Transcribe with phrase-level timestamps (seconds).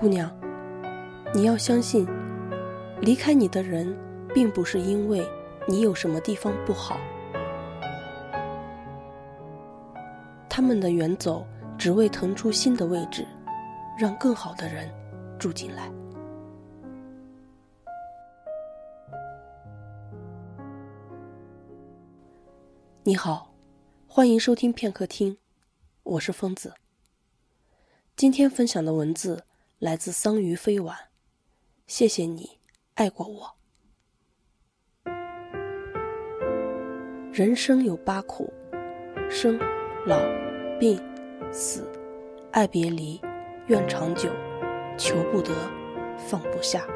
[0.00, 0.34] 姑娘，
[1.34, 2.08] 你要相信，
[3.02, 3.94] 离开你的人，
[4.32, 5.22] 并不是因为
[5.68, 6.98] 你有什么地方不好，
[10.48, 11.46] 他们的远走，
[11.76, 13.26] 只为腾出新的位置，
[13.98, 14.90] 让更好的人
[15.38, 15.92] 住进来。
[23.02, 23.52] 你好，
[24.06, 25.36] 欢迎收听片刻听，
[26.04, 26.72] 我是疯子。
[28.16, 29.44] 今天分享的文字。
[29.80, 30.94] 来自桑榆飞晚，
[31.86, 32.58] 谢谢你
[32.96, 33.50] 爱过我。
[37.32, 38.52] 人生有八苦：
[39.30, 39.58] 生、
[40.06, 40.18] 老、
[40.78, 41.00] 病、
[41.50, 41.90] 死、
[42.52, 43.18] 爱别离、
[43.68, 44.28] 怨长久、
[44.98, 45.50] 求不得、
[46.28, 46.86] 放不下。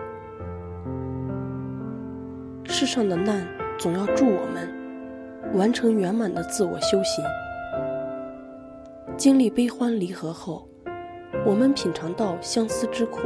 [2.67, 7.25] 世上的难总要助我们完成圆满的自我修行。
[9.17, 10.69] 经历悲欢离合后。
[11.47, 13.21] 我们品尝到相思之苦，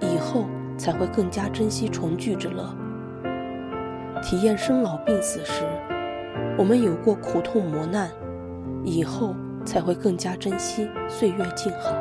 [0.00, 2.74] 以后才会更加珍惜重聚之乐。
[4.22, 5.64] 体验生老病死时，
[6.56, 8.10] 我们有过苦痛磨难，
[8.84, 11.94] 以后才会更加珍惜岁月静好。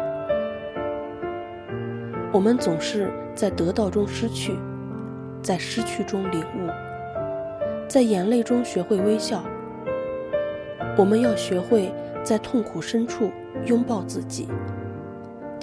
[2.31, 4.55] 我们总是在得到中失去，
[5.41, 6.69] 在失去中领悟，
[7.87, 9.43] 在眼泪中学会微笑。
[10.95, 11.91] 我们要学会
[12.23, 13.31] 在痛苦深处
[13.65, 14.47] 拥抱自己。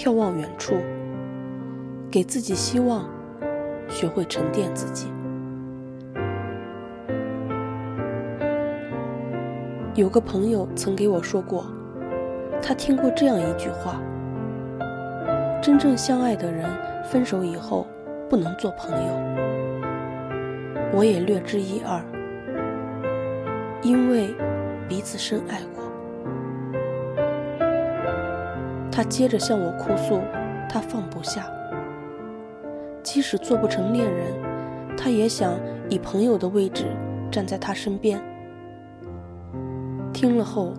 [0.03, 0.77] 眺望远处，
[2.11, 3.05] 给自己希望，
[3.87, 5.09] 学会沉淀自己。
[9.95, 11.67] 有个朋友曾给我说过，
[12.63, 14.01] 他听过这样一句话：
[15.61, 16.67] 真正相爱的人，
[17.05, 17.87] 分手以后
[18.31, 19.13] 不能做朋友。
[20.95, 22.01] 我也略知一二，
[23.83, 24.35] 因为
[24.89, 25.90] 彼此深爱过。
[29.01, 30.21] 他接着向我哭诉，
[30.69, 31.51] 他放不下。
[33.03, 34.27] 即使做不成恋人，
[34.95, 36.85] 他也想以朋友的位置
[37.33, 38.23] 站在他身边。
[40.13, 40.75] 听了后，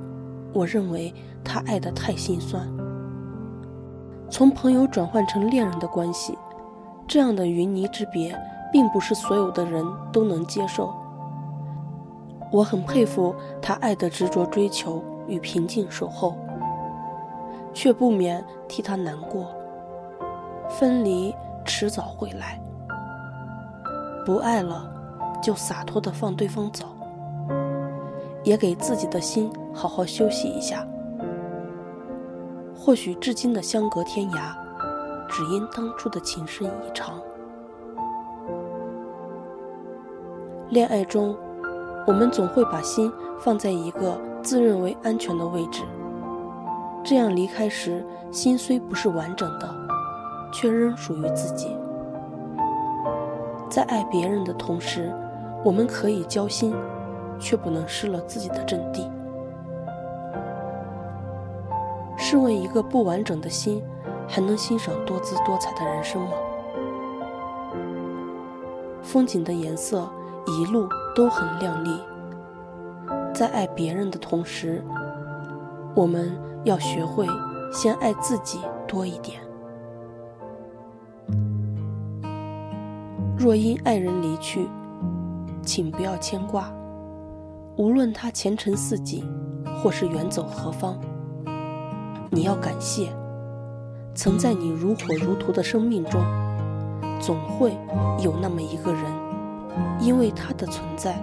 [0.54, 1.12] 我认为
[1.44, 2.62] 他爱得太心酸。
[4.30, 6.38] 从朋友转换成恋人的关系，
[7.08, 8.40] 这样的云泥之别，
[8.72, 9.84] 并不是所有的人
[10.14, 10.94] 都能接受。
[12.52, 16.36] 我很佩服他爱的执着追求与平静守候。
[17.74, 19.48] 却不免替他难过。
[20.70, 22.62] 分离迟早会来，
[24.26, 24.90] 不爱了，
[25.42, 26.86] 就洒脱的放对方走，
[28.44, 30.88] 也给自己的心好好休息一下。
[32.74, 34.56] 或许至今的相隔天涯，
[35.28, 37.20] 只因当初的情深意长。
[40.70, 41.36] 恋爱中，
[42.08, 45.84] 我们总会把心放在一个自认为安全的位置。
[47.04, 49.68] 这样离开时，心虽不是完整的，
[50.54, 51.76] 却仍属于自己。
[53.70, 55.12] 在爱别人的同时，
[55.64, 56.74] 我们可以交心，
[57.40, 59.10] 却不能失了自己的阵地。
[62.18, 63.84] 试问，一个不完整的心，
[64.28, 66.34] 还能欣赏多姿多彩的人生吗？
[69.02, 70.08] 风景的颜色
[70.46, 72.00] 一路都很亮丽。
[73.34, 74.84] 在爱别人的同时，
[75.96, 76.51] 我们。
[76.64, 77.28] 要学会
[77.72, 79.40] 先爱自己多一点。
[83.38, 84.68] 若因爱人离去，
[85.64, 86.72] 请不要牵挂。
[87.78, 89.26] 无论他前程似锦，
[89.82, 91.00] 或是远走何方，
[92.30, 93.12] 你要感谢，
[94.14, 96.22] 曾在你如火如荼的生命中，
[97.20, 97.76] 总会
[98.22, 99.04] 有那么一个人，
[100.00, 101.16] 因为他的存在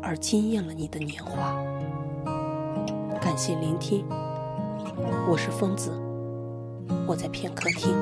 [0.00, 1.54] 而惊艳了你的年华。
[3.20, 4.06] 感谢聆听。
[5.30, 5.92] 我是疯子，
[7.06, 7.94] 我在片刻听。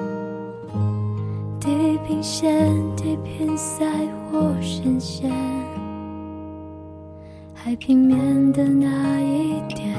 [1.61, 3.85] 地平线，地平赛
[4.31, 5.31] 或深陷，
[7.53, 9.97] 海平面的那一点。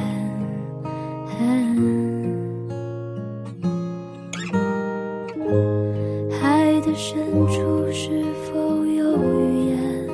[6.39, 7.17] 海的深
[7.47, 10.09] 处是否有语言？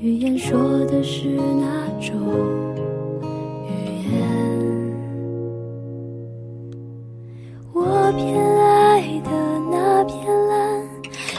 [0.00, 2.75] 语言说的是哪种？
[7.88, 9.30] 我偏爱的
[9.70, 10.82] 那片蓝，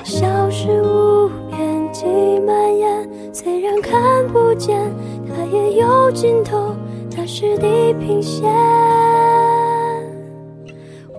[0.05, 2.05] 消失无边际
[2.39, 4.79] 蔓延，虽然看不见，
[5.27, 6.73] 它也有尽头，
[7.13, 8.49] 它是地平线。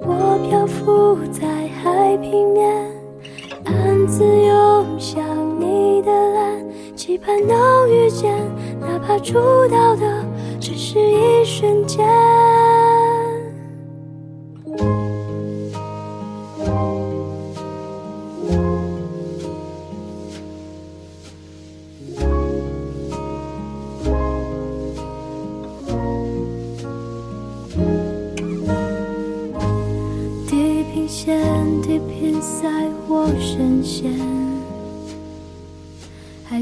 [0.00, 1.46] 我漂浮在
[1.82, 2.90] 海平面，
[3.66, 5.22] 暗自涌向
[5.60, 8.34] 你的蓝，期盼能遇见，
[8.80, 9.34] 哪怕触
[9.68, 10.24] 到的
[10.58, 12.08] 只是一瞬间。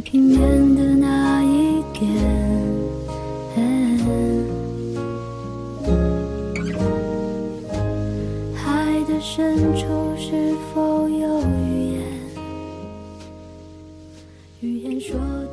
[0.09, 0.39] 平面
[0.77, 2.09] 的那一点。
[8.55, 9.83] 海的深处
[10.17, 12.03] 是否有语言？
[14.61, 15.46] 语言说。